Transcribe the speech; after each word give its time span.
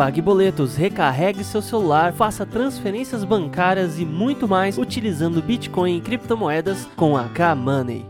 pague 0.00 0.22
boletos, 0.22 0.76
recarregue 0.76 1.44
seu 1.44 1.60
celular, 1.60 2.14
faça 2.14 2.46
transferências 2.46 3.22
bancárias 3.22 3.98
e 3.98 4.06
muito 4.06 4.48
mais 4.48 4.78
utilizando 4.78 5.42
Bitcoin 5.42 5.98
e 5.98 6.00
criptomoedas 6.00 6.86
com 6.96 7.18
a 7.18 7.28
K-Money. 7.28 8.06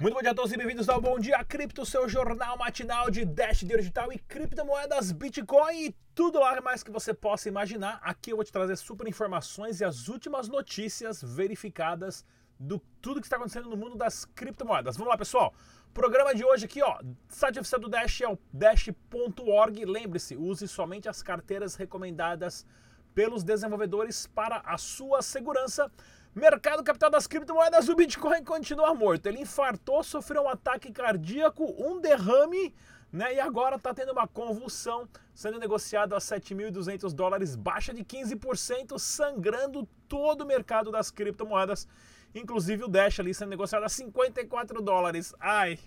Muito 0.00 0.14
bom 0.14 0.22
dia 0.22 0.30
a 0.30 0.34
todos 0.34 0.52
e 0.52 0.56
bem-vindos 0.56 0.88
ao 0.88 0.98
Bom 0.98 1.18
Dia 1.18 1.44
Cripto, 1.44 1.84
seu 1.84 2.08
jornal 2.08 2.56
matinal 2.56 3.10
de 3.10 3.26
Dash 3.26 3.60
Digital 3.60 4.10
e 4.10 4.18
criptomoedas, 4.18 5.12
Bitcoin 5.12 5.88
e 5.88 5.94
tudo 6.14 6.38
lá 6.38 6.58
mais 6.62 6.82
que 6.82 6.90
você 6.90 7.12
possa 7.12 7.46
imaginar. 7.46 8.00
Aqui 8.02 8.30
eu 8.30 8.36
vou 8.36 8.44
te 8.44 8.52
trazer 8.52 8.76
super 8.76 9.06
informações 9.06 9.82
e 9.82 9.84
as 9.84 10.08
últimas 10.08 10.48
notícias 10.48 11.22
verificadas 11.22 12.24
do 12.58 12.80
tudo 13.00 13.20
que 13.20 13.26
está 13.26 13.36
acontecendo 13.36 13.68
no 13.68 13.76
mundo 13.76 13.96
das 13.96 14.24
criptomoedas. 14.24 14.96
Vamos 14.96 15.10
lá, 15.10 15.18
pessoal. 15.18 15.54
Programa 15.92 16.34
de 16.34 16.44
hoje 16.44 16.66
aqui, 16.66 16.82
ó, 16.82 17.00
site 17.28 17.58
oficial 17.58 17.80
do 17.80 17.88
Dash 17.88 18.20
é 18.20 18.28
o 18.28 18.38
dash.org. 18.52 19.84
Lembre-se, 19.84 20.36
use 20.36 20.68
somente 20.68 21.08
as 21.08 21.22
carteiras 21.22 21.74
recomendadas 21.74 22.66
pelos 23.14 23.42
desenvolvedores 23.42 24.26
para 24.26 24.58
a 24.58 24.76
sua 24.76 25.22
segurança. 25.22 25.90
Mercado 26.34 26.84
capital 26.84 27.08
das 27.08 27.26
criptomoedas, 27.26 27.88
o 27.88 27.96
Bitcoin 27.96 28.44
continua 28.44 28.92
morto. 28.94 29.24
Ele 29.24 29.40
infartou, 29.40 30.04
sofreu 30.04 30.42
um 30.42 30.48
ataque 30.50 30.92
cardíaco, 30.92 31.64
um 31.78 31.98
derrame, 31.98 32.74
né? 33.10 33.36
E 33.36 33.40
agora 33.40 33.76
está 33.76 33.94
tendo 33.94 34.12
uma 34.12 34.28
convulsão, 34.28 35.08
sendo 35.34 35.58
negociado 35.58 36.14
a 36.14 36.18
7.200 36.18 37.10
dólares, 37.14 37.56
baixa 37.56 37.94
de 37.94 38.04
15%, 38.04 38.98
sangrando 38.98 39.88
todo 40.06 40.42
o 40.42 40.46
mercado 40.46 40.92
das 40.92 41.10
criptomoedas. 41.10 41.88
Inclusive 42.36 42.84
o 42.84 42.88
Dash 42.88 43.18
ali 43.18 43.32
sendo 43.32 43.48
negociado 43.48 43.84
a 43.84 43.88
54 43.88 44.82
dólares. 44.82 45.34
Ai, 45.40 45.78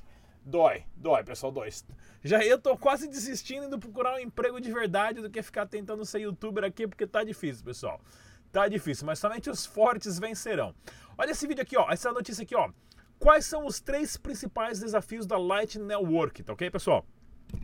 dói, 0.44 0.84
dói, 0.96 1.24
pessoal, 1.24 1.52
dói. 1.52 1.70
Já 2.24 2.44
eu 2.44 2.58
tô 2.58 2.76
quase 2.76 3.08
desistindo 3.08 3.70
de 3.70 3.78
procurar 3.78 4.16
um 4.16 4.20
emprego 4.20 4.60
de 4.60 4.72
verdade 4.72 5.22
do 5.22 5.30
que 5.30 5.44
ficar 5.44 5.68
tentando 5.68 6.04
ser 6.04 6.22
youtuber 6.22 6.64
aqui, 6.64 6.88
porque 6.88 7.06
tá 7.06 7.24
difícil, 7.24 7.64
pessoal. 7.64 8.02
Tá 8.52 8.68
difícil, 8.68 9.06
mas 9.06 9.20
somente 9.20 9.48
os 9.48 9.64
fortes 9.64 10.18
vencerão. 10.18 10.74
Olha 11.16 11.32
esse 11.32 11.46
vídeo 11.46 11.62
aqui, 11.62 11.78
ó, 11.78 11.88
essa 11.92 12.12
notícia 12.12 12.42
aqui, 12.42 12.56
ó. 12.56 12.72
Quais 13.20 13.46
são 13.46 13.66
os 13.68 13.80
três 13.80 14.18
principais 14.18 14.80
desafios 14.80 15.28
da 15.28 15.38
Lightning 15.38 15.86
Network, 15.86 16.42
tá 16.42 16.54
ok, 16.54 16.72
pessoal? 16.72 17.06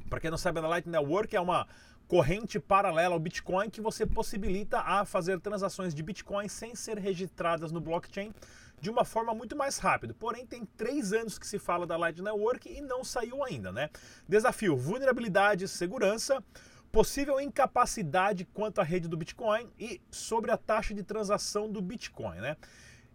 Para 0.10 0.20
quem 0.20 0.30
não 0.30 0.38
sabe, 0.38 0.60
a 0.60 0.68
Lightning 0.68 0.92
Network 0.92 1.36
é 1.36 1.42
uma 1.42 1.68
corrente 2.08 2.60
paralela 2.60 3.14
ao 3.14 3.20
Bitcoin 3.20 3.70
que 3.70 3.82
você 3.82 4.06
possibilita 4.06 4.80
a 4.80 5.06
fazer 5.06 5.40
transações 5.40 5.94
de 5.94 6.04
Bitcoin 6.04 6.48
sem 6.48 6.76
ser 6.76 6.98
registradas 6.98 7.72
no 7.72 7.82
blockchain 7.82 8.32
de 8.80 8.90
uma 8.90 9.04
forma 9.06 9.34
muito 9.34 9.56
mais 9.56 9.78
rápida. 9.78 10.14
Porém, 10.14 10.46
tem 10.46 10.66
três 10.78 11.14
anos 11.14 11.40
que 11.40 11.48
se 11.48 11.58
fala 11.58 11.88
da 11.88 11.98
Lightning 11.98 12.26
Network 12.26 12.70
e 12.70 12.82
não 12.82 13.04
saiu 13.04 13.44
ainda, 13.44 13.72
né? 13.72 13.90
Desafio: 14.28 14.76
vulnerabilidade, 14.78 15.68
segurança 15.68 16.44
possível 16.92 17.42
incapacidade 17.42 18.46
quanto 18.46 18.80
à 18.80 18.84
rede 18.84 19.10
do 19.10 19.18
Bitcoin 19.18 19.70
e 19.78 20.02
sobre 20.10 20.50
a 20.50 20.56
taxa 20.56 20.94
de 20.94 21.04
transação 21.04 21.70
do 21.70 21.82
Bitcoin, 21.82 22.38
né? 22.38 22.56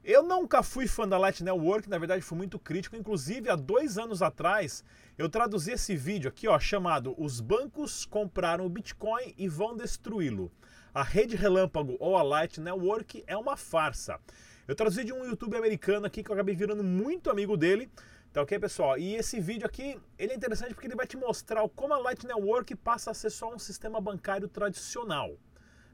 Eu 0.02 0.22
nunca 0.22 0.62
fui 0.62 0.88
fã 0.88 1.06
da 1.06 1.18
Light 1.18 1.44
Network, 1.44 1.86
na 1.86 1.98
verdade 1.98 2.22
fui 2.22 2.36
muito 2.36 2.58
crítico. 2.58 2.96
Inclusive, 2.96 3.50
há 3.50 3.54
dois 3.54 3.98
anos 3.98 4.22
atrás, 4.22 4.82
eu 5.18 5.28
traduzi 5.28 5.72
esse 5.72 5.94
vídeo 5.94 6.30
aqui, 6.30 6.48
ó, 6.48 6.58
chamado 6.58 7.14
Os 7.18 7.38
bancos 7.38 8.06
compraram 8.06 8.64
o 8.64 8.68
Bitcoin 8.70 9.34
e 9.36 9.46
vão 9.46 9.76
destruí-lo. 9.76 10.50
A 10.94 11.02
rede 11.02 11.36
relâmpago 11.36 11.98
ou 12.00 12.16
a 12.16 12.22
Light 12.22 12.58
Network 12.58 13.22
é 13.26 13.36
uma 13.36 13.58
farsa. 13.58 14.18
Eu 14.66 14.74
traduzi 14.74 15.04
de 15.04 15.12
um 15.12 15.22
YouTube 15.22 15.54
americano 15.54 16.06
aqui 16.06 16.22
que 16.22 16.30
eu 16.30 16.34
acabei 16.34 16.54
virando 16.54 16.82
muito 16.82 17.30
amigo 17.30 17.54
dele. 17.54 17.90
Tá 18.32 18.40
ok, 18.40 18.58
pessoal? 18.58 18.96
E 18.96 19.14
esse 19.16 19.38
vídeo 19.38 19.66
aqui, 19.66 20.00
ele 20.18 20.32
é 20.32 20.36
interessante 20.36 20.72
porque 20.72 20.86
ele 20.86 20.96
vai 20.96 21.06
te 21.06 21.18
mostrar 21.18 21.68
como 21.68 21.92
a 21.92 21.98
Light 21.98 22.26
Network 22.26 22.74
passa 22.76 23.10
a 23.10 23.14
ser 23.14 23.28
só 23.28 23.54
um 23.54 23.58
sistema 23.58 24.00
bancário 24.00 24.48
tradicional. 24.48 25.36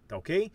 Tá 0.06 0.16
ok? 0.16 0.52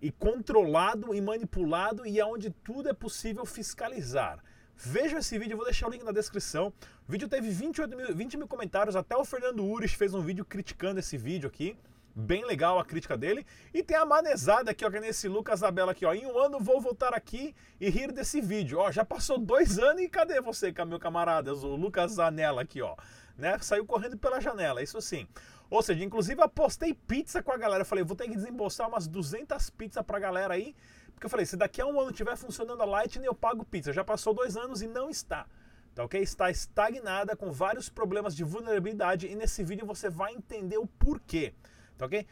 E 0.00 0.10
controlado 0.10 1.14
e 1.14 1.20
manipulado 1.20 2.06
e 2.06 2.20
aonde 2.20 2.50
tudo 2.50 2.88
é 2.88 2.92
possível 2.92 3.44
fiscalizar. 3.44 4.42
Veja 4.76 5.18
esse 5.18 5.36
vídeo, 5.36 5.54
eu 5.54 5.56
vou 5.56 5.66
deixar 5.66 5.88
o 5.88 5.90
link 5.90 6.04
na 6.04 6.12
descrição. 6.12 6.72
O 7.08 7.10
vídeo 7.10 7.28
teve 7.28 7.50
28 7.50 7.96
mil, 7.96 8.14
20 8.14 8.36
mil 8.36 8.46
comentários, 8.46 8.94
até 8.94 9.16
o 9.16 9.24
Fernando 9.24 9.64
Ures 9.64 9.92
fez 9.92 10.14
um 10.14 10.20
vídeo 10.20 10.44
criticando 10.44 11.00
esse 11.00 11.16
vídeo 11.16 11.48
aqui. 11.48 11.76
Bem 12.20 12.44
legal 12.44 12.80
a 12.80 12.84
crítica 12.84 13.16
dele. 13.16 13.46
E 13.72 13.80
tem 13.80 13.96
a 13.96 14.04
manezada 14.04 14.72
aqui, 14.72 14.84
ó, 14.84 14.90
que 14.90 14.96
é 14.96 15.00
nesse 15.00 15.28
Lucas 15.28 15.62
Abela 15.62 15.92
aqui, 15.92 16.04
ó. 16.04 16.12
Em 16.12 16.26
um 16.26 16.36
ano 16.36 16.58
vou 16.58 16.80
voltar 16.80 17.14
aqui 17.14 17.54
e 17.80 17.88
rir 17.88 18.10
desse 18.10 18.40
vídeo. 18.40 18.80
Ó, 18.80 18.90
já 18.90 19.04
passou 19.04 19.38
dois 19.38 19.78
anos 19.78 20.02
e 20.02 20.08
cadê 20.08 20.40
você, 20.40 20.74
meu 20.84 20.98
camarada? 20.98 21.54
O 21.54 21.76
Lucas 21.76 22.14
Zanella 22.14 22.62
aqui, 22.62 22.82
ó. 22.82 22.96
Né? 23.36 23.56
Saiu 23.60 23.86
correndo 23.86 24.18
pela 24.18 24.40
janela, 24.40 24.82
isso 24.82 25.00
sim. 25.00 25.28
Ou 25.70 25.80
seja, 25.80 26.02
inclusive 26.02 26.42
apostei 26.42 26.92
pizza 26.92 27.40
com 27.40 27.52
a 27.52 27.56
galera. 27.56 27.82
Eu 27.82 27.86
falei, 27.86 28.02
vou 28.02 28.16
ter 28.16 28.24
que 28.24 28.34
desembolsar 28.34 28.88
umas 28.88 29.06
200 29.06 29.70
pizzas 29.70 30.04
pra 30.04 30.18
galera 30.18 30.54
aí. 30.54 30.74
Porque 31.12 31.24
eu 31.24 31.30
falei, 31.30 31.46
se 31.46 31.56
daqui 31.56 31.80
a 31.80 31.86
um 31.86 32.00
ano 32.00 32.10
tiver 32.10 32.36
funcionando 32.36 32.82
a 32.82 32.84
Lightning, 32.84 33.26
eu 33.26 33.34
pago 33.34 33.64
pizza. 33.64 33.92
Já 33.92 34.02
passou 34.02 34.34
dois 34.34 34.56
anos 34.56 34.82
e 34.82 34.88
não 34.88 35.08
está. 35.08 35.46
Tá 35.94 36.02
ok? 36.02 36.20
Está 36.20 36.50
estagnada 36.50 37.36
com 37.36 37.52
vários 37.52 37.88
problemas 37.88 38.34
de 38.34 38.42
vulnerabilidade 38.42 39.28
e 39.28 39.36
nesse 39.36 39.62
vídeo 39.62 39.86
você 39.86 40.10
vai 40.10 40.34
entender 40.34 40.78
o 40.78 40.86
porquê. 40.88 41.54
Tá 41.98 42.06
ok? 42.06 42.24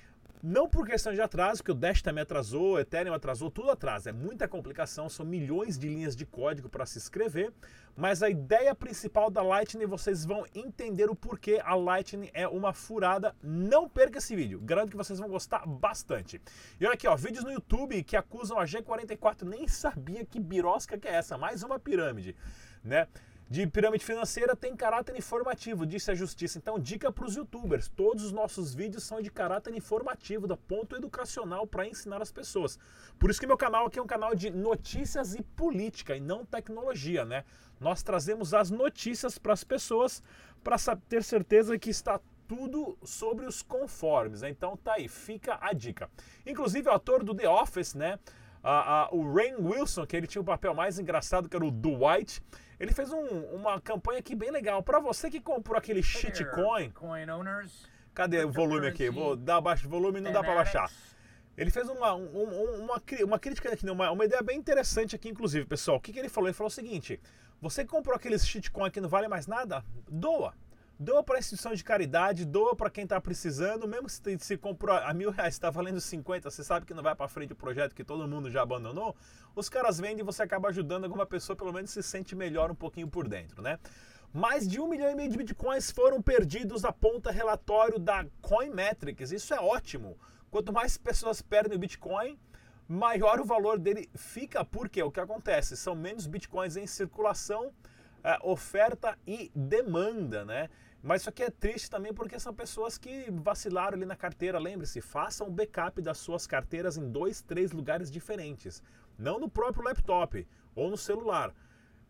Não 0.42 0.68
por 0.68 0.86
questão 0.86 1.12
de 1.12 1.20
atraso, 1.20 1.64
que 1.64 1.72
o 1.72 1.74
Dash 1.74 2.02
também 2.02 2.22
atrasou, 2.22 2.74
o 2.74 2.78
Ethereum 2.78 3.14
atrasou, 3.14 3.50
tudo 3.50 3.70
atrasa. 3.70 4.10
É 4.10 4.12
muita 4.12 4.46
complicação, 4.46 5.08
são 5.08 5.26
milhões 5.26 5.76
de 5.76 5.88
linhas 5.88 6.14
de 6.14 6.24
código 6.24 6.68
para 6.68 6.86
se 6.86 6.98
escrever. 6.98 7.52
Mas 7.96 8.22
a 8.22 8.28
ideia 8.28 8.74
principal 8.74 9.30
da 9.30 9.42
Lightning, 9.42 9.86
vocês 9.86 10.24
vão 10.24 10.44
entender 10.54 11.10
o 11.10 11.16
porquê 11.16 11.60
a 11.64 11.74
Lightning 11.74 12.30
é 12.32 12.46
uma 12.46 12.72
furada. 12.72 13.34
Não 13.42 13.88
perca 13.88 14.18
esse 14.18 14.36
vídeo, 14.36 14.60
garanto 14.60 14.90
que 14.90 14.96
vocês 14.96 15.18
vão 15.18 15.28
gostar 15.28 15.66
bastante. 15.66 16.40
E 16.78 16.84
olha 16.84 16.94
aqui, 16.94 17.08
ó, 17.08 17.16
vídeos 17.16 17.42
no 17.42 17.50
YouTube 17.50 18.04
que 18.04 18.16
acusam 18.16 18.58
a 18.58 18.64
G44, 18.64 19.42
nem 19.42 19.66
sabia 19.66 20.24
que 20.24 20.38
birosca 20.38 20.98
que 20.98 21.08
é 21.08 21.14
essa, 21.14 21.36
mais 21.36 21.62
uma 21.62 21.78
pirâmide, 21.78 22.36
né? 22.84 23.08
De 23.48 23.66
pirâmide 23.66 24.04
financeira 24.04 24.56
tem 24.56 24.74
caráter 24.74 25.16
informativo, 25.16 25.86
disse 25.86 26.10
a 26.10 26.14
justiça. 26.14 26.58
Então, 26.58 26.78
dica 26.78 27.12
para 27.12 27.24
os 27.24 27.36
youtubers: 27.36 27.88
todos 27.88 28.24
os 28.24 28.32
nossos 28.32 28.74
vídeos 28.74 29.04
são 29.04 29.20
de 29.20 29.30
caráter 29.30 29.74
informativo, 29.74 30.46
da 30.46 30.56
ponto 30.56 30.96
educacional 30.96 31.66
para 31.66 31.86
ensinar 31.86 32.20
as 32.20 32.32
pessoas. 32.32 32.78
Por 33.18 33.30
isso 33.30 33.40
que 33.40 33.46
meu 33.46 33.56
canal 33.56 33.86
aqui 33.86 33.98
é 33.98 34.02
um 34.02 34.06
canal 34.06 34.34
de 34.34 34.50
notícias 34.50 35.34
e 35.34 35.42
política 35.42 36.16
e 36.16 36.20
não 36.20 36.44
tecnologia, 36.44 37.24
né? 37.24 37.44
Nós 37.78 38.02
trazemos 38.02 38.52
as 38.52 38.70
notícias 38.70 39.38
para 39.38 39.52
as 39.52 39.62
pessoas 39.62 40.22
para 40.64 40.76
ter 41.08 41.22
certeza 41.22 41.78
que 41.78 41.90
está 41.90 42.18
tudo 42.48 42.98
sobre 43.04 43.44
os 43.46 43.62
conformes. 43.62 44.42
Né? 44.42 44.50
Então 44.50 44.76
tá 44.76 44.94
aí, 44.94 45.08
fica 45.08 45.58
a 45.60 45.72
dica. 45.72 46.10
Inclusive 46.44 46.88
o 46.88 46.92
ator 46.92 47.22
do 47.22 47.34
The 47.34 47.48
Office, 47.48 47.94
né? 47.94 48.18
O 49.12 49.32
Rain 49.32 49.54
Wilson, 49.60 50.06
que 50.06 50.16
ele 50.16 50.26
tinha 50.26 50.42
o 50.42 50.44
papel 50.44 50.74
mais 50.74 50.98
engraçado, 50.98 51.48
que 51.48 51.56
era 51.56 51.64
o 51.64 51.70
Dwight, 51.70 52.42
ele 52.78 52.92
fez 52.92 53.10
um, 53.12 53.26
uma 53.54 53.80
campanha 53.80 54.18
aqui 54.18 54.34
bem 54.34 54.50
legal. 54.50 54.82
Para 54.82 55.00
você 55.00 55.30
que 55.30 55.40
comprou 55.40 55.78
aquele 55.78 56.02
shitcoin. 56.02 56.90
Cadê 58.14 58.44
o 58.44 58.50
volume 58.50 58.86
aqui? 58.86 59.10
Vou 59.10 59.36
dar 59.36 59.60
baixo 59.60 59.88
volume, 59.88 60.20
não 60.20 60.32
dá 60.32 60.42
para 60.42 60.54
baixar. 60.54 60.90
Ele 61.56 61.70
fez 61.70 61.88
uma, 61.88 62.12
uma, 62.12 62.42
uma, 62.42 63.02
uma 63.24 63.38
crítica 63.38 63.72
aqui, 63.72 63.88
uma, 63.88 64.10
uma 64.10 64.24
ideia 64.24 64.42
bem 64.42 64.58
interessante 64.58 65.16
aqui, 65.16 65.28
inclusive, 65.28 65.64
pessoal. 65.64 65.96
O 65.96 66.00
que, 66.00 66.12
que 66.12 66.18
ele 66.18 66.28
falou? 66.28 66.48
Ele 66.48 66.54
falou 66.54 66.68
o 66.68 66.74
seguinte: 66.74 67.18
você 67.60 67.82
que 67.82 67.90
comprou 67.90 68.14
aqueles 68.14 68.46
shitcoin 68.46 68.90
que 68.90 69.00
não 69.00 69.08
vale 69.08 69.26
mais 69.26 69.46
nada, 69.46 69.82
doa. 70.08 70.54
Doa 70.98 71.22
para 71.22 71.38
instituição 71.38 71.74
de 71.74 71.84
caridade, 71.84 72.46
doa 72.46 72.74
para 72.74 72.88
quem 72.88 73.04
está 73.04 73.20
precisando, 73.20 73.86
mesmo 73.86 74.08
se 74.08 74.38
se 74.38 74.56
comprou 74.56 74.96
a 74.96 75.12
mil 75.12 75.30
reais, 75.30 75.52
está 75.52 75.68
valendo 75.68 76.00
50, 76.00 76.50
você 76.50 76.64
sabe 76.64 76.86
que 76.86 76.94
não 76.94 77.02
vai 77.02 77.14
para 77.14 77.28
frente 77.28 77.52
o 77.52 77.56
projeto 77.56 77.94
que 77.94 78.02
todo 78.02 78.26
mundo 78.26 78.50
já 78.50 78.62
abandonou, 78.62 79.14
os 79.54 79.68
caras 79.68 79.98
vendem 79.98 80.20
e 80.20 80.22
você 80.22 80.42
acaba 80.42 80.68
ajudando 80.68 81.04
alguma 81.04 81.26
pessoa, 81.26 81.54
pelo 81.54 81.70
menos 81.70 81.90
se 81.90 82.02
sente 82.02 82.34
melhor 82.34 82.70
um 82.70 82.74
pouquinho 82.74 83.08
por 83.08 83.28
dentro, 83.28 83.60
né? 83.60 83.78
Mais 84.32 84.66
de 84.66 84.80
um 84.80 84.88
milhão 84.88 85.10
e 85.10 85.14
meio 85.14 85.30
de 85.30 85.36
bitcoins 85.36 85.90
foram 85.90 86.22
perdidos, 86.22 86.82
aponta 86.82 87.30
relatório 87.30 87.98
da 87.98 88.24
Coinmetrics. 88.40 89.32
Isso 89.32 89.52
é 89.52 89.60
ótimo. 89.60 90.18
Quanto 90.50 90.72
mais 90.72 90.96
pessoas 90.96 91.42
perdem 91.42 91.76
o 91.76 91.80
Bitcoin, 91.80 92.38
maior 92.88 93.40
o 93.40 93.44
valor 93.44 93.78
dele 93.78 94.08
fica, 94.14 94.64
porque 94.64 95.02
o 95.02 95.10
que 95.10 95.20
acontece? 95.20 95.76
São 95.76 95.94
menos 95.94 96.26
bitcoins 96.26 96.76
em 96.76 96.86
circulação, 96.86 97.72
é, 98.22 98.38
oferta 98.42 99.18
e 99.26 99.50
demanda, 99.54 100.44
né? 100.44 100.68
Mas 101.06 101.20
isso 101.20 101.28
aqui 101.30 101.44
é 101.44 101.50
triste 101.50 101.88
também 101.88 102.12
porque 102.12 102.36
são 102.40 102.52
pessoas 102.52 102.98
que 102.98 103.30
vacilaram 103.30 103.96
ali 103.96 104.04
na 104.04 104.16
carteira. 104.16 104.58
Lembre-se, 104.58 105.00
façam 105.00 105.46
um 105.46 105.52
backup 105.52 106.02
das 106.02 106.18
suas 106.18 106.48
carteiras 106.48 106.96
em 106.96 107.08
dois, 107.08 107.40
três 107.40 107.70
lugares 107.70 108.10
diferentes. 108.10 108.82
Não 109.16 109.38
no 109.38 109.48
próprio 109.48 109.84
laptop 109.84 110.44
ou 110.74 110.90
no 110.90 110.96
celular. 110.96 111.54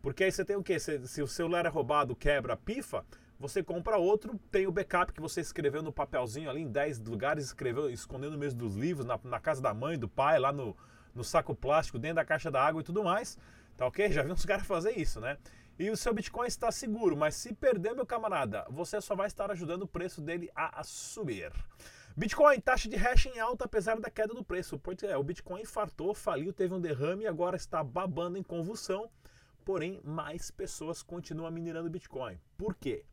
Porque 0.01 0.23
aí 0.23 0.31
você 0.31 0.43
tem 0.43 0.55
o 0.55 0.63
quê? 0.63 0.79
Se, 0.79 1.07
se 1.07 1.21
o 1.21 1.27
celular 1.27 1.67
é 1.67 1.69
roubado, 1.69 2.15
quebra, 2.15 2.57
pifa, 2.57 3.05
você 3.39 3.61
compra 3.61 3.97
outro, 3.97 4.35
tem 4.49 4.65
o 4.65 4.71
backup 4.71 5.13
que 5.13 5.21
você 5.21 5.41
escreveu 5.41 5.83
no 5.83 5.93
papelzinho 5.93 6.49
ali 6.49 6.61
em 6.61 6.67
10 6.67 7.01
lugares, 7.01 7.45
escreveu, 7.45 7.91
escondendo 7.91 8.35
meio 8.35 8.51
dos 8.55 8.75
livros, 8.75 9.05
na, 9.05 9.19
na, 9.23 9.39
casa 9.39 9.61
da 9.61 9.75
mãe, 9.75 9.95
do 9.99 10.09
pai, 10.09 10.39
lá 10.39 10.51
no, 10.51 10.75
no 11.13 11.23
saco 11.23 11.53
plástico, 11.53 11.99
dentro 11.99 12.15
da 12.15 12.25
caixa 12.25 12.49
da 12.49 12.65
água 12.65 12.81
e 12.81 12.83
tudo 12.83 13.03
mais. 13.03 13.37
Tá 13.77 13.85
ok? 13.85 14.11
Já 14.11 14.23
vi 14.23 14.31
uns 14.31 14.43
caras 14.47 14.65
fazer 14.65 14.97
isso, 14.97 15.21
né? 15.21 15.37
E 15.79 15.91
o 15.91 15.97
seu 15.97 16.13
Bitcoin 16.13 16.47
está 16.47 16.71
seguro, 16.71 17.15
mas 17.15 17.35
se 17.35 17.53
perder, 17.53 17.93
meu 17.93 18.05
camarada, 18.05 18.65
você 18.69 18.99
só 18.99 19.15
vai 19.15 19.27
estar 19.27 19.51
ajudando 19.51 19.83
o 19.83 19.87
preço 19.87 20.21
dele 20.21 20.49
a 20.55 20.83
subir. 20.83 21.51
Bitcoin, 22.15 22.59
taxa 22.59 22.89
de 22.89 22.95
hash 22.95 23.27
em 23.27 23.39
alta 23.39 23.65
apesar 23.65 23.99
da 23.99 24.09
queda 24.09 24.33
do 24.33 24.43
preço. 24.43 24.79
Pois 24.79 25.03
é, 25.03 25.15
o 25.15 25.21
Bitcoin 25.21 25.61
infartou, 25.61 26.15
faliu, 26.15 26.51
teve 26.51 26.73
um 26.73 26.81
derrame 26.81 27.25
e 27.25 27.27
agora 27.27 27.55
está 27.55 27.83
babando 27.83 28.39
em 28.39 28.43
convulsão. 28.43 29.07
Porém, 29.63 30.01
mais 30.03 30.49
pessoas 30.49 31.03
continuam 31.03 31.51
minerando 31.51 31.91
Bitcoin. 31.91 32.39
Por 32.57 32.73
quê? 32.73 33.05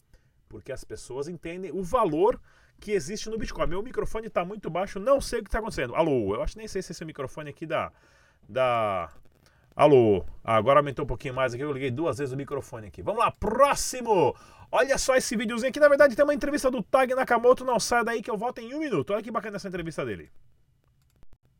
Porque 0.49 0.73
as 0.73 0.85
pessoas 0.85 1.29
entendem 1.29 1.71
o 1.71 1.83
valor 1.83 2.41
que 2.81 2.93
existe 2.93 3.29
no 3.29 3.37
Bitcoin. 3.37 3.67
Meu 3.67 3.83
microfone 3.83 4.29
está 4.29 4.43
muito 4.43 4.71
baixo, 4.71 4.99
não 4.99 5.21
sei 5.21 5.41
o 5.41 5.43
que 5.43 5.49
está 5.49 5.59
acontecendo. 5.59 5.95
Alô, 5.95 6.35
eu 6.35 6.43
acho 6.43 6.57
nem 6.57 6.67
sei 6.67 6.81
se 6.81 6.93
esse 6.93 7.05
microfone 7.05 7.51
aqui 7.51 7.67
da. 7.67 7.93
da 8.49 9.11
Alô, 9.77 10.25
agora 10.45 10.79
aumentou 10.79 11.05
um 11.05 11.09
pouquinho 11.09 11.35
mais 11.35 11.53
aqui, 11.53 11.65
eu 11.65 11.73
liguei 11.73 11.91
duas 11.91 12.19
vezes 12.19 12.33
o 12.33 12.37
microfone 12.37 12.87
aqui. 12.87 13.03
Vamos 13.03 13.25
lá, 13.25 13.33
próximo! 13.33 14.35
Olha 14.71 14.97
só 14.99 15.17
esse 15.17 15.37
videozinho 15.37 15.71
aqui, 15.71 15.81
na 15.81 15.89
verdade 15.89 16.15
tem 16.15 16.25
uma 16.25 16.35
entrevista 16.35 16.71
do 16.71 16.81
Tag 16.81 17.13
Nakamoto, 17.13 17.65
não 17.65 17.81
sai 17.81 18.05
daí 18.05 18.23
que 18.23 18.31
eu 18.31 18.37
volto 18.37 18.61
em 18.61 18.73
um 18.73 18.79
minuto. 18.79 19.13
Olha 19.13 19.23
que 19.23 19.33
bacana 19.33 19.57
essa 19.57 19.67
entrevista 19.67 20.05
dele. 20.05 20.31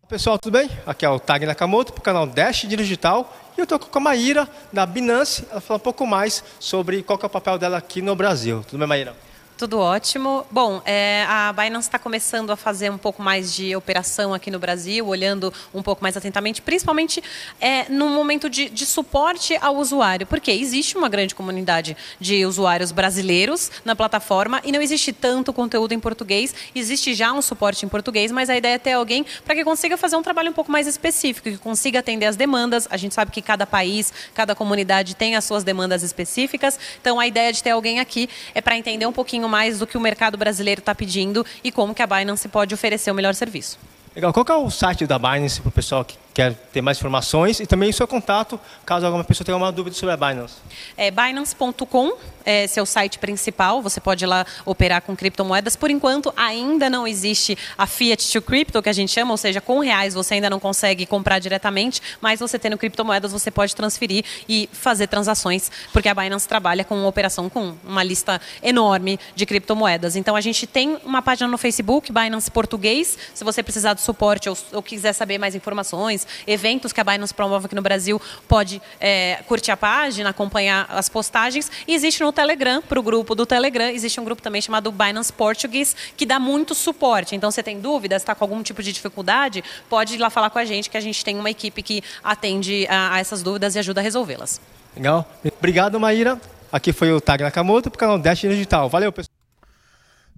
Pessoal, 0.09 0.39
tudo 0.39 0.53
bem? 0.53 0.71
Aqui 0.87 1.05
é 1.05 1.09
o 1.09 1.19
Tag 1.19 1.45
Nakamoto 1.45 1.93
para 1.93 2.01
o 2.01 2.05
canal 2.05 2.27
Dash 2.27 2.63
Digital 2.69 3.35
e 3.57 3.61
eu 3.61 3.65
estou 3.65 3.81
com 3.81 3.99
a 3.99 4.01
Maíra 4.01 4.49
da 4.73 4.87
Binance. 4.87 5.45
Ela 5.51 5.61
fala 5.61 5.79
um 5.79 5.83
pouco 5.83 6.07
mais 6.07 6.45
sobre 6.61 7.03
qual 7.03 7.19
é 7.21 7.27
o 7.27 7.31
papel 7.31 7.59
dela 7.59 7.79
aqui 7.79 8.01
no 8.01 8.15
Brasil. 8.15 8.63
Tudo 8.63 8.79
bem, 8.79 8.87
Maíra? 8.87 9.17
Tudo 9.57 9.79
ótimo. 9.79 10.45
Bom, 10.51 10.83
é, 10.85 11.25
a 11.29 11.53
Binance 11.53 11.87
está 11.87 11.97
começando 11.97 12.51
a 12.51 12.57
fazer 12.57 12.91
um 12.91 12.99
pouco 12.99 13.23
mais 13.23 13.55
de 13.55 13.77
operação 13.77 14.35
aqui 14.35 14.51
no 14.51 14.59
Brasil, 14.59 15.07
olhando 15.07 15.55
um 15.73 15.81
pouco 15.81 16.03
mais 16.03 16.17
atentamente, 16.17 16.61
principalmente 16.61 17.23
é, 17.61 17.89
no 17.89 18.09
momento 18.09 18.51
de, 18.51 18.69
de, 18.69 18.85
suporte 18.85 19.57
ao 19.61 19.77
usuário, 19.77 20.27
porque 20.27 20.51
existe 20.51 20.99
uma 20.99 21.09
grande 21.09 21.37
comunidade 21.37 21.97
de 22.19 22.45
usuários 22.45 22.91
brasileiros 22.91 23.71
na 23.85 23.95
plataforma 23.95 24.61
e 24.65 24.73
não 24.73 24.83
existe 24.83 25.13
tanto 25.13 25.53
conteúdo 25.53 25.93
em 25.93 26.01
português. 26.01 26.53
Existe 26.75 27.15
já 27.15 27.33
um 27.33 27.41
suporte 27.41 27.87
em 27.87 27.89
português, 27.89 28.33
mas 28.33 28.51
a 28.51 28.57
ideia 28.57 28.75
é 28.75 28.79
ter 28.79 28.95
alguém 28.95 29.25
para 29.45 29.55
que 29.55 29.63
consiga 29.63 29.97
fazer 29.97 30.17
um 30.17 30.23
trabalho 30.23 30.51
um 30.51 30.55
pouco 30.55 30.73
mais 30.73 30.89
específico, 30.89 31.49
que 31.49 31.59
consiga 31.59 32.01
atender 32.01 32.27
as 32.27 32.35
demandas. 32.35 32.89
A 32.91 32.97
gente 32.97 33.15
sabe 33.15 33.31
que 33.31 33.41
cada 33.41 33.65
país, 33.65 34.13
cada 34.35 34.53
comunidade 34.53 35.15
tem 35.15 35.37
as 35.37 35.45
suas 35.45 35.63
demandas 35.63 36.03
específicas, 36.03 36.77
então 37.01 37.21
a 37.21 37.27
ideia 37.29 37.53
de 37.53 37.63
ter 37.63 37.71
alguém 37.71 38.01
aqui 38.01 38.29
é 38.53 38.61
para 38.61 38.77
entender 38.77 39.07
um 39.07 39.13
pouquinho 39.13 39.44
pouquinho 39.45 39.49
mais 39.49 39.79
do 39.79 39.87
que 39.87 39.97
o 39.97 40.01
mercado 40.01 40.37
brasileiro 40.37 40.81
está 40.81 40.95
pedindo 40.95 41.45
e 41.63 41.71
como 41.71 41.95
que 41.95 42.03
a 42.03 42.07
Binance 42.07 42.49
pode 42.49 42.75
oferecer 42.75 43.11
o 43.11 43.15
melhor 43.15 43.35
serviço. 43.35 43.79
Legal. 44.15 44.33
Qual 44.33 44.47
é 44.49 44.65
o 44.65 44.71
site 44.71 45.07
da 45.07 45.19
Binance 45.19 45.61
para 45.61 45.69
o 45.69 45.73
pessoal 45.73 46.05
que 46.05 46.17
quer 46.35 46.53
ter 46.73 46.83
mais 46.83 46.99
informações 46.99 47.61
e 47.61 47.67
também 47.67 47.91
o 47.91 47.93
seu 47.93 48.09
contato, 48.09 48.59
caso 48.85 49.07
alguma 49.07 49.23
pessoa 49.23 49.47
tenha 49.47 49.57
uma 49.57 49.71
dúvida 49.71 49.95
sobre 49.95 50.15
a 50.15 50.17
Binance? 50.17 50.57
É 50.97 51.09
binance.com, 51.09 52.13
é 52.45 52.67
seu 52.67 52.85
site 52.85 53.21
principal, 53.21 53.81
você 53.81 54.01
pode 54.01 54.25
ir 54.25 54.27
lá 54.27 54.45
operar 54.67 55.01
com 55.01 55.15
criptomoedas. 55.15 55.77
Por 55.77 55.91
enquanto, 55.91 56.35
ainda 56.37 56.91
não 56.91 57.07
existe 57.07 57.57
a 57.79 57.87
Fiat 57.87 58.33
to 58.33 58.43
Crypto, 58.43 58.83
que 58.83 58.89
a 58.89 58.93
gente 58.93 59.13
chama, 59.13 59.31
ou 59.31 59.37
seja, 59.37 59.61
com 59.61 59.79
reais 59.79 60.15
você 60.15 60.35
ainda 60.35 60.51
não 60.51 60.59
consegue 60.59 61.07
comprar 61.07 61.39
diretamente, 61.39 62.03
mas 62.21 62.41
você 62.41 62.59
tendo 62.59 62.77
criptomoedas, 62.77 63.31
você 63.31 63.51
pode 63.51 63.75
transferir 63.77 64.25
e 64.49 64.69
fazer 64.73 65.07
transações, 65.07 65.71
porque 65.93 66.09
a 66.09 66.15
Binance 66.15 66.49
trabalha 66.49 66.83
com 66.83 66.97
uma 66.97 67.09
operação 67.09 67.49
com 67.49 67.75
uma 67.85 68.03
lista 68.03 68.41
enorme 68.61 69.21
de 69.37 69.47
criptomoedas. 69.47 70.17
Então, 70.17 70.35
a 70.35 70.41
gente 70.41 70.67
tem 70.67 70.99
uma 71.05 71.23
página 71.23 71.49
no 71.49 71.57
Facebook, 71.57 72.13
Binance 72.13 72.51
Português, 72.51 73.17
se 73.33 73.45
você 73.45 73.63
precisar 73.63 73.95
de 73.95 74.01
suporte 74.01 74.49
ou, 74.49 74.59
ou 74.73 74.83
quiser 74.83 75.13
saber 75.13 75.39
mais 75.39 75.55
informações, 75.55 76.24
eventos 76.47 76.93
que 76.93 77.01
a 77.01 77.05
Binance 77.05 77.33
promove 77.33 77.67
aqui 77.67 77.75
no 77.75 77.83
Brasil, 77.83 78.21
pode 78.49 78.81
é, 79.01 79.43
curtir 79.47 79.71
a 79.71 79.77
página, 79.77 80.31
acompanhar 80.31 80.87
as 80.89 81.09
postagens. 81.09 81.71
E 81.87 81.95
existe 81.95 82.23
no 82.23 82.33
Telegram, 82.33 82.83
para 82.83 82.99
o 82.99 83.03
grupo 83.03 83.35
do 83.35 83.47
Telegram, 83.47 83.89
existe 83.89 84.21
um 84.21 84.25
grupo 84.25 84.43
também 84.43 84.61
chamado 84.61 84.91
Binance 84.91 85.33
Portuguese, 85.33 85.95
que 86.17 86.27
dá 86.27 86.39
muito 86.39 86.75
suporte. 86.75 87.35
Então, 87.35 87.51
você 87.51 87.63
tem 87.63 87.81
dúvidas, 87.81 88.23
está 88.23 88.35
com 88.35 88.45
algum 88.45 88.63
tipo 88.63 88.83
de 88.83 88.93
dificuldade, 88.93 89.63
pode 89.89 90.15
ir 90.15 90.19
lá 90.19 90.31
falar 90.31 90.51
com 90.51 90.59
a 90.59 90.65
gente, 90.65 90.91
que 90.91 90.97
a 90.97 91.01
gente 91.01 91.25
tem 91.25 91.39
uma 91.39 91.51
equipe 91.51 91.83
que 91.83 92.03
atende 92.23 92.87
a, 92.89 93.15
a 93.15 93.19
essas 93.19 93.43
dúvidas 93.43 93.75
e 93.75 93.79
ajuda 93.79 94.01
a 94.01 94.05
resolvê-las. 94.05 94.61
Legal. 94.97 95.29
Obrigado, 95.59 95.99
Maíra. 95.99 96.41
Aqui 96.71 96.93
foi 96.93 97.13
o 97.13 97.21
Tag 97.21 97.43
Nakamoto 97.43 97.91
para 97.91 97.97
o 97.97 98.01
canal 98.01 98.19
Dash 98.19 98.41
Digital. 98.41 98.89
Valeu, 98.89 99.13
pessoal. 99.13 99.34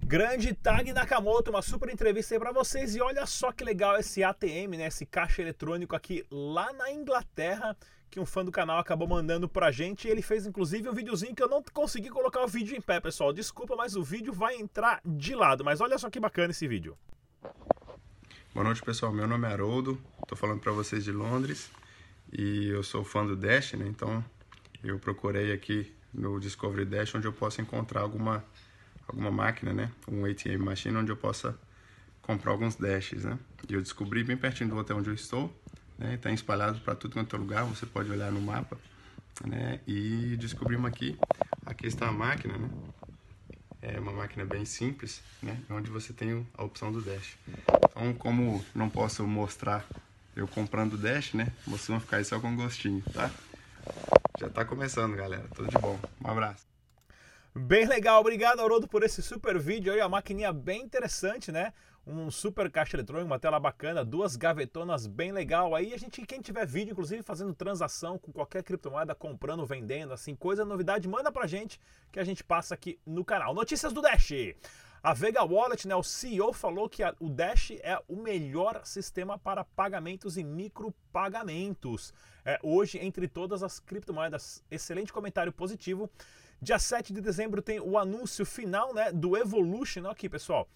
Grande 0.07 0.53
Tag 0.53 0.93
Nakamoto, 0.93 1.49
uma 1.49 1.61
super 1.61 1.89
entrevista 1.89 2.33
aí 2.33 2.39
para 2.39 2.53
vocês. 2.53 2.95
E 2.95 3.01
olha 3.01 3.25
só 3.25 3.51
que 3.51 3.61
legal 3.61 3.97
esse 3.97 4.23
ATM, 4.23 4.77
né? 4.77 4.87
Esse 4.87 5.05
caixa 5.05 5.41
eletrônico 5.41 5.97
aqui 5.97 6.23
lá 6.31 6.71
na 6.71 6.89
Inglaterra, 6.89 7.75
que 8.09 8.17
um 8.17 8.25
fã 8.25 8.45
do 8.45 8.49
canal 8.49 8.79
acabou 8.79 9.05
mandando 9.05 9.49
pra 9.49 9.69
gente. 9.69 10.07
Ele 10.07 10.21
fez 10.21 10.45
inclusive 10.45 10.87
um 10.87 10.93
videozinho 10.93 11.35
que 11.35 11.43
eu 11.43 11.49
não 11.49 11.61
consegui 11.73 12.09
colocar 12.09 12.41
o 12.41 12.47
vídeo 12.47 12.73
em 12.73 12.79
pé, 12.79 13.01
pessoal. 13.01 13.33
Desculpa, 13.33 13.75
mas 13.75 13.97
o 13.97 14.01
vídeo 14.01 14.31
vai 14.31 14.55
entrar 14.55 15.01
de 15.05 15.35
lado. 15.35 15.65
Mas 15.65 15.81
olha 15.81 15.97
só 15.97 16.09
que 16.09 16.21
bacana 16.21 16.51
esse 16.51 16.65
vídeo. 16.69 16.97
Boa 18.53 18.63
noite, 18.63 18.81
pessoal. 18.81 19.11
Meu 19.11 19.27
nome 19.27 19.45
é 19.45 19.51
Haroldo, 19.51 20.01
tô 20.25 20.37
falando 20.37 20.61
para 20.61 20.71
vocês 20.71 21.03
de 21.03 21.11
Londres. 21.11 21.69
E 22.31 22.69
eu 22.69 22.81
sou 22.81 23.03
fã 23.03 23.25
do 23.25 23.35
Dash, 23.35 23.73
né? 23.73 23.85
Então 23.85 24.23
eu 24.81 24.97
procurei 24.99 25.51
aqui 25.51 25.93
no 26.13 26.39
Discovery 26.39 26.85
Dash 26.85 27.13
onde 27.13 27.27
eu 27.27 27.33
posso 27.33 27.59
encontrar 27.59 28.03
alguma 28.03 28.41
alguma 29.07 29.31
máquina, 29.31 29.73
né? 29.73 29.91
Um 30.07 30.25
ATM 30.25 30.63
machine 30.63 30.97
onde 30.97 31.11
eu 31.11 31.17
possa 31.17 31.57
comprar 32.21 32.51
alguns 32.51 32.75
dashes, 32.75 33.23
né? 33.23 33.37
E 33.69 33.73
eu 33.73 33.81
descobri 33.81 34.23
bem 34.23 34.35
pertinho 34.35 34.69
do 34.69 34.77
hotel 34.77 34.97
onde 34.97 35.09
eu 35.09 35.13
estou, 35.13 35.53
né? 35.97 36.15
Está 36.15 36.31
espalhado 36.31 36.79
para 36.81 36.95
tudo 36.95 37.13
quanto 37.13 37.35
é 37.35 37.39
lugar, 37.39 37.63
você 37.63 37.85
pode 37.85 38.11
olhar 38.11 38.31
no 38.31 38.41
mapa, 38.41 38.77
né? 39.45 39.79
E 39.87 40.35
descobrimos 40.37 40.85
aqui, 40.89 41.17
aqui 41.65 41.87
está 41.87 42.07
a 42.07 42.11
máquina, 42.11 42.57
né? 42.57 42.69
É 43.81 43.99
uma 43.99 44.11
máquina 44.11 44.43
bem 44.43 44.65
simples, 44.65 45.21
né? 45.41 45.59
Onde 45.69 45.89
você 45.89 46.11
tem 46.11 46.45
a 46.57 46.63
opção 46.63 46.91
do 46.91 47.01
dash. 47.01 47.37
Então, 47.89 48.13
como 48.13 48.63
não 48.75 48.89
posso 48.89 49.25
mostrar 49.25 49.85
eu 50.35 50.47
comprando 50.47 50.93
o 50.93 50.97
dash, 50.97 51.33
né? 51.33 51.51
Vocês 51.65 51.87
vão 51.87 51.99
ficar 51.99 52.17
aí 52.17 52.25
só 52.25 52.39
com 52.39 52.55
gostinho, 52.55 53.03
tá? 53.13 53.31
Já 54.39 54.47
está 54.47 54.65
começando, 54.65 55.15
galera. 55.15 55.47
Tudo 55.55 55.69
de 55.69 55.77
bom. 55.77 55.99
Um 56.23 56.29
abraço. 56.29 56.66
Bem 57.59 57.87
legal, 57.87 58.21
obrigado 58.21 58.59
Haroldo 58.59 58.87
por 58.87 59.01
esse 59.01 59.19
super 59.23 59.57
vídeo 59.57 59.91
aí, 59.91 59.99
a 59.99 60.07
maquininha 60.07 60.53
bem 60.53 60.83
interessante, 60.83 61.51
né? 61.51 61.73
Um 62.05 62.29
super 62.29 62.69
caixa 62.69 62.95
eletrônico, 62.95 63.25
uma 63.25 63.39
tela 63.39 63.59
bacana, 63.59 64.05
duas 64.05 64.35
gavetonas 64.35 65.07
bem 65.07 65.31
legal. 65.31 65.73
Aí 65.73 65.91
a 65.91 65.97
gente, 65.97 66.21
quem 66.21 66.39
tiver 66.39 66.67
vídeo, 66.67 66.91
inclusive 66.91 67.23
fazendo 67.23 67.55
transação 67.55 68.19
com 68.19 68.31
qualquer 68.31 68.61
criptomoeda, 68.61 69.15
comprando, 69.15 69.65
vendendo, 69.65 70.13
assim, 70.13 70.35
coisa, 70.35 70.63
novidade, 70.63 71.07
manda 71.07 71.31
pra 71.31 71.47
gente 71.47 71.81
que 72.11 72.19
a 72.19 72.23
gente 72.23 72.43
passa 72.43 72.75
aqui 72.75 72.99
no 73.03 73.25
canal. 73.25 73.55
Notícias 73.55 73.91
do 73.91 74.01
Dash. 74.01 74.31
A 75.01 75.13
Vega 75.13 75.43
Wallet, 75.43 75.87
né, 75.87 75.95
o 75.95 76.03
CEO 76.03 76.53
falou 76.53 76.87
que 76.87 77.01
a, 77.01 77.15
o 77.19 77.27
Dash 77.27 77.71
é 77.81 77.99
o 78.07 78.17
melhor 78.17 78.81
sistema 78.83 79.37
para 79.37 79.63
pagamentos 79.63 80.37
e 80.37 80.43
micropagamentos. 80.43 82.13
É, 82.45 82.59
hoje, 82.61 82.99
entre 82.99 83.27
todas 83.27 83.63
as 83.63 83.79
criptomoedas, 83.79 84.63
excelente 84.69 85.11
comentário 85.11 85.51
positivo. 85.51 86.09
Dia 86.59 86.79
7 86.79 87.13
de 87.13 87.21
dezembro 87.21 87.61
tem 87.61 87.79
o 87.79 87.99
anúncio 87.99 88.43
final 88.43 88.91
né, 88.91 89.11
do 89.11 89.37
Evolution. 89.37 90.09
Aqui, 90.09 90.27
pessoal. 90.27 90.67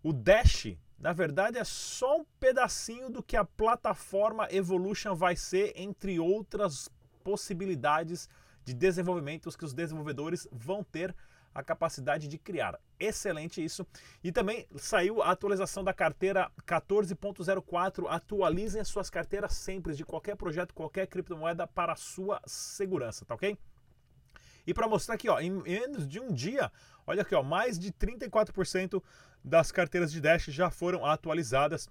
O 0.00 0.12
Dash, 0.12 0.76
na 0.96 1.12
verdade, 1.12 1.58
é 1.58 1.64
só 1.64 2.20
um 2.20 2.24
pedacinho 2.38 3.10
do 3.10 3.20
que 3.20 3.36
a 3.36 3.44
plataforma 3.44 4.46
Evolution 4.52 5.12
vai 5.14 5.34
ser, 5.34 5.72
entre 5.74 6.20
outras 6.20 6.88
possibilidades 7.24 8.28
de 8.64 8.72
desenvolvimentos 8.72 9.56
que 9.56 9.64
os 9.64 9.74
desenvolvedores 9.74 10.46
vão 10.52 10.84
ter 10.84 11.12
a 11.52 11.64
capacidade 11.64 12.28
de 12.28 12.38
criar. 12.38 12.78
Excelente 12.98 13.62
isso. 13.62 13.84
E 14.22 14.30
também 14.30 14.68
saiu 14.76 15.20
a 15.20 15.30
atualização 15.30 15.82
da 15.82 15.92
carteira 15.92 16.50
14.04. 16.64 18.06
Atualizem 18.08 18.80
as 18.80 18.88
suas 18.88 19.10
carteiras 19.10 19.52
sempre 19.52 19.94
de 19.94 20.04
qualquer 20.04 20.36
projeto, 20.36 20.74
qualquer 20.74 21.08
criptomoeda 21.08 21.66
para 21.66 21.92
a 21.92 21.96
sua 21.96 22.40
segurança, 22.46 23.24
tá 23.24 23.34
ok? 23.34 23.58
E 24.66 24.74
para 24.74 24.88
mostrar 24.88 25.16
aqui, 25.16 25.28
ó, 25.28 25.38
em 25.40 25.50
menos 25.50 26.08
de 26.08 26.18
um 26.20 26.32
dia, 26.32 26.72
olha 27.06 27.20
aqui, 27.22 27.34
ó, 27.34 27.42
mais 27.42 27.78
de 27.78 27.92
34% 27.92 29.02
das 29.42 29.70
carteiras 29.70 30.10
de 30.10 30.18
Dash 30.20 30.46
já 30.46 30.70
foram 30.70 31.04
atualizadas 31.04 31.90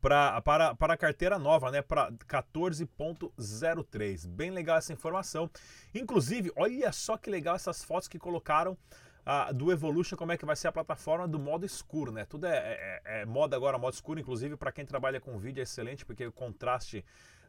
pra, 0.00 0.40
para, 0.42 0.74
para 0.74 0.94
a 0.94 0.96
carteira 0.96 1.38
nova, 1.38 1.70
né? 1.70 1.80
Para 1.82 2.10
14.03. 2.12 4.26
Bem 4.26 4.50
legal 4.50 4.78
essa 4.78 4.92
informação. 4.92 5.48
Inclusive, 5.94 6.50
olha 6.56 6.90
só 6.92 7.16
que 7.16 7.30
legal 7.30 7.54
essas 7.54 7.84
fotos 7.84 8.08
que 8.08 8.18
colocaram 8.18 8.72
uh, 8.72 9.54
do 9.54 9.70
Evolution, 9.70 10.16
como 10.16 10.32
é 10.32 10.36
que 10.36 10.46
vai 10.46 10.56
ser 10.56 10.66
a 10.68 10.72
plataforma 10.72 11.28
do 11.28 11.38
modo 11.38 11.66
escuro, 11.66 12.10
né? 12.10 12.24
Tudo 12.24 12.46
é, 12.46 12.56
é, 12.56 13.02
é 13.20 13.26
moda 13.26 13.54
agora, 13.56 13.78
modo 13.78 13.94
escuro, 13.94 14.18
inclusive 14.18 14.56
para 14.56 14.72
quem 14.72 14.86
trabalha 14.86 15.20
com 15.20 15.38
vídeo 15.38 15.60
é 15.60 15.64
excelente, 15.64 16.04
porque 16.04 16.26
o 16.26 16.32
contraste 16.32 17.04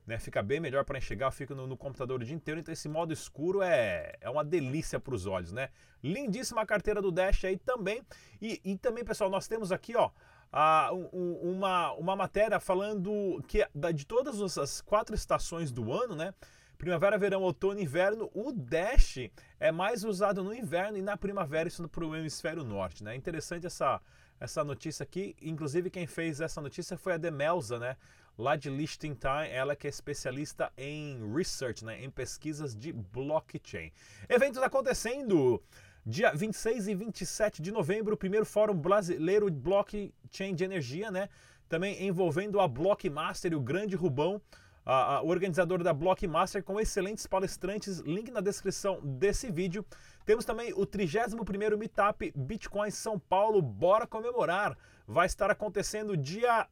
né, 0.09 0.17
fica 0.17 0.41
bem 0.41 0.59
melhor 0.59 0.83
para 0.83 0.97
enxergar, 0.97 1.29
fica 1.29 1.53
no, 1.53 1.67
no, 1.67 1.77
computador 1.77 2.19
o 2.19 2.25
dia 2.25 2.33
inteiro, 2.33 2.59
então 2.59 2.73
esse 2.73 2.89
modo 2.89 3.13
escuro 3.13 3.61
é, 3.61 4.13
é 4.19 4.27
uma 4.27 4.43
delícia 4.43 4.99
para 4.99 5.13
os 5.13 5.27
olhos, 5.27 5.51
né? 5.51 5.69
Lindíssima 6.03 6.65
carteira 6.65 6.99
do 6.99 7.11
Dash 7.11 7.45
aí 7.45 7.57
também. 7.59 8.01
E, 8.41 8.59
e 8.65 8.75
também, 8.75 9.05
pessoal, 9.05 9.29
nós 9.29 9.47
temos 9.47 9.71
aqui, 9.71 9.95
ó, 9.95 10.09
a, 10.51 10.91
um, 10.91 11.51
uma, 11.51 11.91
uma 11.93 12.15
matéria 12.15 12.59
falando 12.59 13.39
que 13.47 13.63
de 13.93 14.07
todas 14.07 14.57
as 14.57 14.81
quatro 14.81 15.13
estações 15.13 15.71
do 15.71 15.93
ano, 15.93 16.15
né? 16.15 16.33
primavera, 16.75 17.17
verão, 17.17 17.43
outono, 17.43 17.79
inverno. 17.79 18.31
O 18.33 18.51
Dash 18.51 19.29
é 19.59 19.71
mais 19.71 20.03
usado 20.03 20.43
no 20.43 20.53
inverno 20.53 20.97
e 20.97 21.03
na 21.03 21.17
primavera, 21.17 21.67
isso 21.67 21.87
para 21.87 22.05
o 22.05 22.15
hemisfério 22.15 22.63
norte, 22.63 23.03
né? 23.03 23.15
Interessante 23.15 23.67
essa, 23.67 24.01
essa 24.39 24.63
notícia 24.63 25.03
aqui. 25.03 25.35
Inclusive, 25.41 25.91
quem 25.91 26.07
fez 26.07 26.39
essa 26.41 26.61
notícia 26.61 26.97
foi 26.97 27.13
a 27.13 27.17
Demelza, 27.17 27.77
né? 27.77 27.97
Lá 28.39 28.55
de 28.55 28.69
Liechtenstein, 28.69 29.49
ela 29.51 29.75
que 29.75 29.85
é 29.85 29.89
especialista 29.89 30.71
em 30.77 31.19
research, 31.35 31.83
né? 31.83 32.01
Em 32.01 32.09
pesquisas 32.09 32.73
de 32.73 32.93
blockchain. 32.93 33.91
Eventos 34.29 34.63
acontecendo. 34.63 35.61
Dia 36.05 36.31
26 36.33 36.87
e 36.87 36.95
27 36.95 37.61
de 37.61 37.69
novembro, 37.69 38.13
o 38.13 38.17
primeiro 38.17 38.45
Fórum 38.45 38.73
Brasileiro 38.73 39.51
de 39.51 39.57
Blockchain 39.57 40.55
de 40.55 40.63
Energia, 40.63 41.11
né? 41.11 41.27
Também 41.67 42.07
envolvendo 42.07 42.61
a 42.61 42.67
Blockmaster 42.69 43.51
e 43.51 43.55
o 43.57 43.59
Grande 43.59 43.97
Rubão, 43.97 44.41
a, 44.85 45.15
a, 45.15 45.21
o 45.21 45.27
organizador 45.27 45.83
da 45.83 45.93
Blockmaster, 45.93 46.63
com 46.63 46.79
excelentes 46.79 47.27
palestrantes. 47.27 47.99
Link 47.99 48.31
na 48.31 48.39
descrição 48.39 49.01
desse 49.03 49.51
vídeo. 49.51 49.85
Temos 50.25 50.45
também 50.45 50.71
o 50.71 50.87
31º 50.87 51.75
Meetup 51.75 52.31
Bitcoin 52.33 52.89
São 52.89 53.19
Paulo. 53.19 53.61
Bora 53.61 54.07
comemorar! 54.07 54.77
Vai 55.05 55.25
estar 55.25 55.51
acontecendo 55.51 56.15
dia 56.15 56.69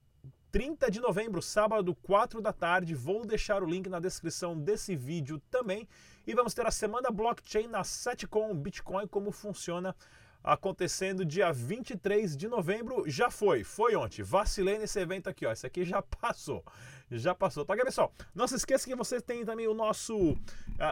30 0.51 0.89
de 0.89 0.99
novembro, 0.99 1.41
sábado, 1.41 1.93
4 1.95 2.41
da 2.41 2.53
tarde. 2.53 2.95
Vou 2.95 3.25
deixar 3.25 3.61
o 3.61 3.65
link 3.65 3.89
na 3.89 3.99
descrição 3.99 4.57
desse 4.57 4.95
vídeo 4.95 5.41
também. 5.51 5.87
E 6.25 6.33
vamos 6.33 6.53
ter 6.53 6.65
a 6.65 6.71
semana 6.71 7.11
blockchain 7.11 7.67
na 7.67 7.83
Setcom 7.83 8.55
Bitcoin, 8.55 9.07
como 9.07 9.31
funciona 9.31 9.95
acontecendo 10.43 11.25
dia 11.25 11.51
23 11.51 12.37
de 12.37 12.47
novembro. 12.47 13.03
Já 13.09 13.29
foi, 13.29 13.63
foi 13.63 13.95
ontem. 13.95 14.23
Vacilei 14.23 14.77
nesse 14.77 14.99
evento 14.99 15.29
aqui, 15.29 15.45
ó. 15.45 15.51
Esse 15.51 15.67
aqui 15.67 15.83
já 15.83 16.01
passou. 16.21 16.63
Já 17.11 17.35
passou. 17.35 17.65
Tá, 17.65 17.75
pessoal? 17.75 18.11
Não 18.33 18.47
se 18.47 18.55
esqueça 18.55 18.87
que 18.87 18.95
você 18.95 19.19
tem 19.19 19.45
também 19.45 19.67
o 19.67 19.73
nosso. 19.73 20.15
Uh, 20.17 20.37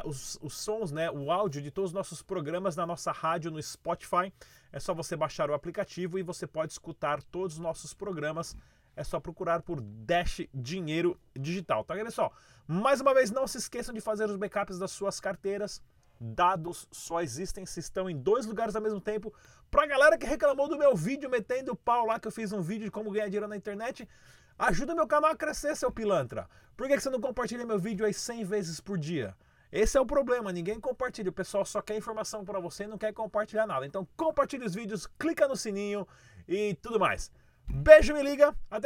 os, 0.05 0.37
os 0.41 0.57
sons, 0.57 0.91
né? 0.91 1.09
O 1.09 1.31
áudio 1.31 1.61
de 1.61 1.71
todos 1.71 1.91
os 1.91 1.95
nossos 1.95 2.21
programas 2.21 2.75
na 2.75 2.85
nossa 2.85 3.11
rádio 3.11 3.51
no 3.51 3.61
Spotify. 3.61 4.31
É 4.71 4.79
só 4.79 4.93
você 4.93 5.15
baixar 5.15 5.49
o 5.49 5.53
aplicativo 5.53 6.19
e 6.19 6.23
você 6.23 6.45
pode 6.45 6.73
escutar 6.73 7.23
todos 7.23 7.55
os 7.55 7.59
nossos 7.59 7.93
programas 7.93 8.55
é 8.95 9.03
só 9.03 9.19
procurar 9.19 9.61
por 9.61 9.81
Dash 9.81 10.41
Dinheiro 10.53 11.19
Digital, 11.37 11.83
tá, 11.83 11.95
pessoal? 11.95 12.33
Mais 12.67 13.01
uma 13.01 13.13
vez, 13.13 13.29
não 13.31 13.45
se 13.45 13.57
esqueçam 13.57 13.93
de 13.93 14.01
fazer 14.01 14.29
os 14.29 14.37
backups 14.37 14.79
das 14.79 14.91
suas 14.91 15.19
carteiras. 15.19 15.81
Dados 16.19 16.87
só 16.91 17.21
existem 17.21 17.65
se 17.65 17.79
estão 17.79 18.09
em 18.09 18.17
dois 18.17 18.45
lugares 18.45 18.75
ao 18.75 18.81
mesmo 18.81 19.01
tempo. 19.01 19.33
Pra 19.69 19.85
galera 19.85 20.17
que 20.17 20.25
reclamou 20.25 20.69
do 20.69 20.77
meu 20.77 20.95
vídeo 20.95 21.29
metendo 21.29 21.75
pau 21.75 22.05
lá, 22.05 22.19
que 22.19 22.27
eu 22.27 22.31
fiz 22.31 22.53
um 22.53 22.61
vídeo 22.61 22.85
de 22.85 22.91
como 22.91 23.11
ganhar 23.11 23.25
dinheiro 23.25 23.47
na 23.47 23.57
internet, 23.57 24.07
ajuda 24.57 24.95
meu 24.95 25.05
canal 25.05 25.31
a 25.31 25.35
crescer, 25.35 25.75
seu 25.75 25.91
pilantra. 25.91 26.49
Por 26.77 26.87
que 26.87 26.99
você 26.99 27.09
não 27.09 27.19
compartilha 27.19 27.65
meu 27.65 27.77
vídeo 27.77 28.05
aí 28.05 28.13
100 28.13 28.45
vezes 28.45 28.79
por 28.79 28.97
dia? 28.97 29.35
Esse 29.71 29.97
é 29.97 30.01
o 30.01 30.05
problema, 30.05 30.53
ninguém 30.53 30.79
compartilha. 30.79 31.29
O 31.29 31.33
pessoal 31.33 31.65
só 31.65 31.81
quer 31.81 31.97
informação 31.97 32.45
para 32.45 32.61
você 32.61 32.85
e 32.85 32.87
não 32.87 32.97
quer 32.97 33.11
compartilhar 33.13 33.67
nada. 33.67 33.85
Então 33.85 34.07
compartilhe 34.15 34.63
os 34.65 34.73
vídeos, 34.73 35.05
clica 35.19 35.47
no 35.49 35.55
sininho 35.57 36.07
e 36.47 36.75
tudo 36.81 36.97
mais. 36.97 37.29
Beijo, 37.67 38.13
me 38.13 38.23
liga. 38.23 38.55
Até 38.69 38.83